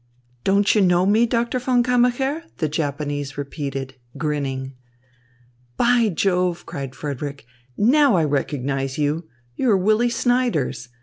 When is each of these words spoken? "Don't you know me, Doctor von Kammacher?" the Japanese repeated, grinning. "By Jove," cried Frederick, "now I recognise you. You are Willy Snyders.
"Don't 0.43 0.73
you 0.73 0.81
know 0.81 1.05
me, 1.05 1.27
Doctor 1.27 1.59
von 1.59 1.83
Kammacher?" 1.83 2.41
the 2.57 2.67
Japanese 2.67 3.37
repeated, 3.37 3.97
grinning. 4.17 4.73
"By 5.77 6.09
Jove," 6.09 6.65
cried 6.65 6.95
Frederick, 6.95 7.45
"now 7.77 8.15
I 8.15 8.23
recognise 8.23 8.97
you. 8.97 9.29
You 9.55 9.69
are 9.69 9.77
Willy 9.77 10.09
Snyders. 10.09 10.89